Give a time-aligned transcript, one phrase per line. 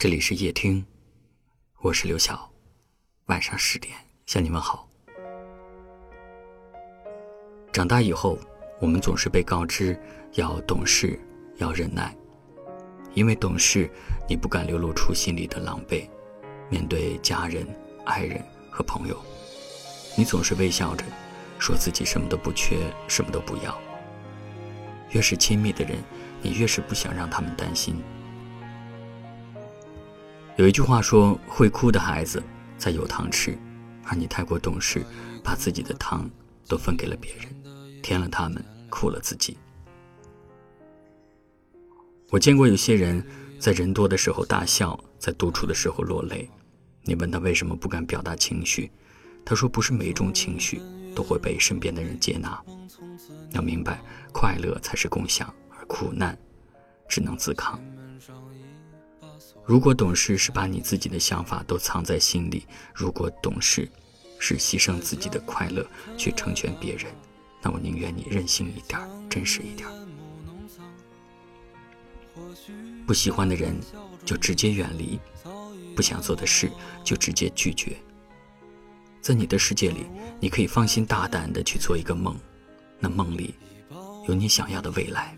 [0.00, 0.82] 这里是夜听，
[1.82, 2.50] 我是刘晓。
[3.26, 4.88] 晚上十点向你们好。
[7.70, 8.38] 长大以后，
[8.80, 9.94] 我们总是被告知
[10.36, 11.20] 要懂事，
[11.58, 12.16] 要忍耐，
[13.12, 13.90] 因为懂事，
[14.26, 16.08] 你不敢流露出心里的狼狈。
[16.70, 17.66] 面对家人、
[18.06, 19.22] 爱人和朋友，
[20.16, 21.04] 你总是微笑着，
[21.58, 23.78] 说自己什么都不缺，什么都不要。
[25.10, 25.98] 越是亲密的人，
[26.40, 28.02] 你越是不想让他们担心。
[30.60, 32.42] 有一句话说：“会哭的孩子
[32.76, 33.56] 才有糖吃，
[34.04, 35.02] 而你太过懂事，
[35.42, 36.30] 把自己的糖
[36.68, 39.56] 都分给了别人，甜了他们，苦了自己。”
[42.28, 43.24] 我见过有些人
[43.58, 46.46] 在人多的时候大笑，在独处的时候落泪。
[47.04, 48.92] 你问他为什么不敢表达情绪，
[49.46, 50.78] 他说：“不是每一种情绪
[51.16, 52.62] 都会被身边的人接纳。
[53.52, 53.98] 要明白，
[54.30, 56.38] 快乐才是共享，而苦难
[57.08, 57.80] 只能自扛。”
[59.64, 63.88] 如果懂事是把你自己的想法都藏在心里，如果懂事
[64.38, 67.06] 是牺牲自己的快乐去成全别人，
[67.62, 69.88] 那我宁愿你任性一点，真实一点。
[73.06, 73.78] 不喜欢的人
[74.24, 75.18] 就直接远离，
[75.94, 76.70] 不想做的事
[77.04, 77.96] 就直接拒绝。
[79.20, 80.06] 在你的世界里，
[80.40, 82.34] 你可以放心大胆的去做一个梦，
[82.98, 83.54] 那梦里
[84.26, 85.36] 有你想要的未来，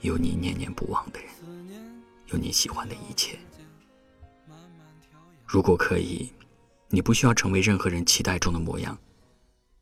[0.00, 1.28] 有你念念不忘的人，
[2.32, 3.38] 有你喜欢的一切。
[5.46, 6.32] 如果可以，
[6.88, 8.98] 你不需要成为任何人期待中的模样，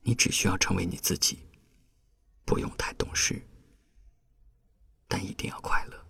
[0.02, 1.38] 你只需要成为你自己，
[2.44, 3.40] 不用太懂事，
[5.06, 6.09] 但一定要快乐。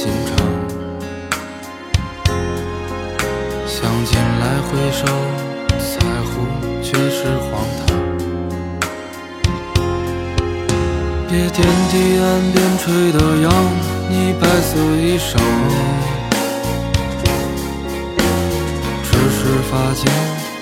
[0.00, 0.32] 心肠？
[3.66, 5.04] 想起来回首，
[5.76, 5.92] 在
[6.24, 6.30] 乎
[6.82, 7.86] 却是荒唐。
[11.28, 11.58] 别惦
[11.90, 13.52] 记岸边吹的扬，
[14.08, 15.36] 你白色衣裳。
[19.04, 19.38] 只是
[19.70, 20.02] 发间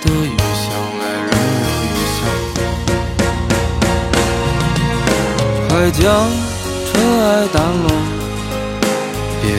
[0.02, 0.66] 的雨香，
[0.98, 1.30] 来人
[1.62, 2.18] 有余香。
[5.68, 6.02] 快将
[6.90, 6.90] 尘
[7.20, 7.24] 埃
[7.54, 7.86] 掸落，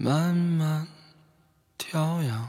[0.00, 0.86] 慢慢
[1.76, 2.48] 调养。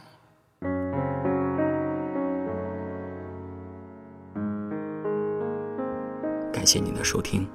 [6.54, 7.50] 感谢您的收听，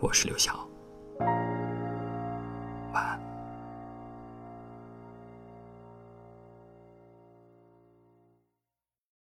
[0.00, 0.65] 我是刘晓。